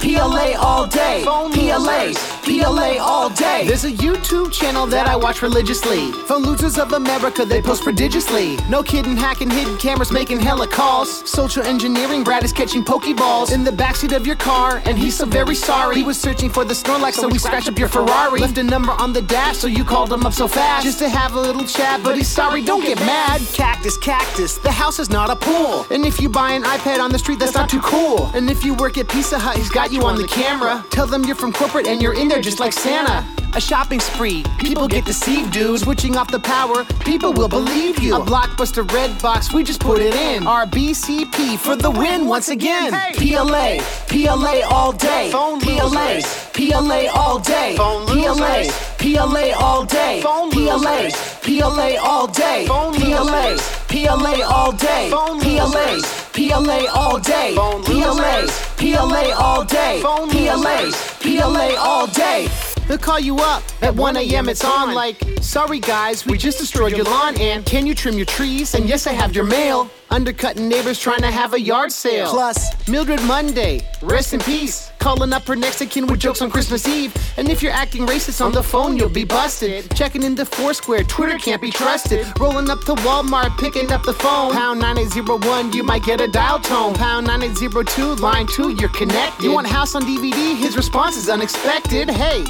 [0.00, 1.22] PLA all day.
[1.24, 2.12] PLA,
[2.42, 3.64] PLA all day.
[3.66, 6.12] There's a YouTube channel that I watch religiously.
[6.26, 8.56] Phone losers of America, they post prodigiously.
[8.68, 11.28] No kidding, hacking hidden cameras, making hella calls.
[11.28, 15.26] Social engineering, Brad is catching pokeballs in the backseat of your car, and he's so
[15.26, 15.96] very sorry.
[15.96, 18.40] He was searching for the Snorlax, so we scratched up your Ferrari.
[18.40, 21.08] Left a number on the dash, so you called him up so fast just to
[21.08, 22.02] have a little chat.
[22.02, 23.40] But he's sorry, don't get mad.
[23.52, 25.86] Cactus, cactus, the house is not a pool.
[25.90, 28.30] And if you buy an iPad on the street, that's not too cool.
[28.34, 30.84] And if you work at Pizza Hut, he's got you on the camera.
[30.90, 33.26] Tell them you're from corporate and you're in there just like Santa.
[33.54, 35.80] A shopping spree, people get deceived, dude.
[35.80, 38.14] Switching off the power, people will believe you.
[38.14, 40.44] A blockbuster red box, we just put it in.
[40.44, 42.92] RBCP for the win once again.
[43.14, 45.30] PLA, PLA all day.
[45.32, 46.20] PLA,
[46.52, 47.74] PLA all day.
[47.76, 50.20] PLA, PLA all day.
[50.22, 51.10] PLA,
[51.42, 52.66] PLA all day.
[52.68, 53.56] PLA,
[53.88, 55.08] PLA all day.
[55.10, 57.54] PLA, PLA all day.
[57.56, 60.00] PLA, PLA all day.
[60.00, 62.46] PLA, PLA all day.
[62.86, 64.48] They'll call you up at 1 a.m.
[64.48, 68.24] It's on like, sorry guys, we just destroyed your lawn and can you trim your
[68.24, 68.76] trees?
[68.76, 69.90] And yes, I have your mail.
[70.10, 72.30] Undercutting neighbors trying to have a yard sale.
[72.30, 74.92] Plus, Mildred Monday, rest in peace.
[75.08, 75.56] Calling up her
[75.86, 77.16] kin with jokes on Christmas Eve.
[77.38, 79.90] And if you're acting racist on the phone, you'll be busted.
[79.96, 82.26] Checking into Foursquare, Twitter can't be trusted.
[82.38, 84.52] Rolling up to Walmart, picking up the phone.
[84.52, 86.92] Pound 9801, you might get a dial tone.
[86.92, 89.44] Pound 9802, line 2, you're connected.
[89.44, 90.54] You want House on DVD?
[90.54, 92.10] His response is unexpected.
[92.10, 92.44] Hey.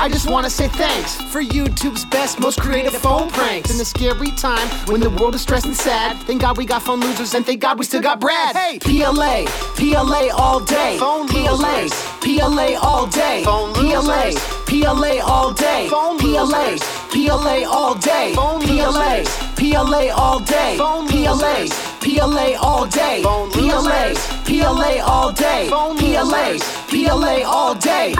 [0.00, 3.72] I just wanna say thanks for YouTube's best, most creative phone pranks.
[3.72, 6.82] In the scary time when the world is stressed and sad, thank God we got
[6.82, 8.54] phone losers and thank God we still got Brad.
[8.54, 10.98] Hey, PLA, PLA all day.
[11.00, 11.88] Phone PLA,
[12.20, 13.42] PLA all day.
[13.44, 14.30] Phone PLA,
[14.66, 15.88] PLA all day.
[15.90, 16.76] Phone PLA,
[17.10, 18.34] PLA all day.
[18.36, 19.24] PLA,
[19.56, 20.76] PLA all day.
[20.76, 21.66] PLA,
[22.00, 23.22] PLA all day.
[23.22, 24.14] PLA,
[24.46, 25.68] PLA all day.
[25.68, 28.14] PLA, PLA all day.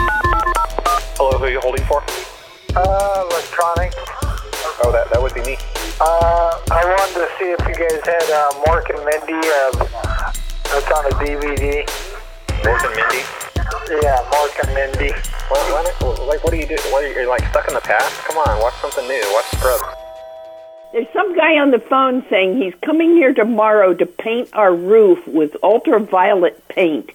[1.18, 1.98] Hello, who are you holding for?
[2.78, 3.90] Uh, electronic.
[4.86, 5.58] Oh, that, that would be me.
[5.98, 9.42] Uh, I wanted to see if you guys had uh, Mork and Mindy.
[9.42, 9.82] Uh,
[10.70, 11.82] that's on a DVD.
[12.62, 13.26] Mork and Mindy?
[13.98, 15.10] Yeah, Mark and Mindy.
[15.50, 16.78] Well, why not, like, what do you do?
[16.94, 18.14] What are you, you're like stuck in the past?
[18.22, 19.26] Come on, watch something new.
[19.34, 19.82] Watch Scrubs.
[20.92, 25.26] There's some guy on the phone saying he's coming here tomorrow to paint our roof
[25.26, 27.10] with ultraviolet paint.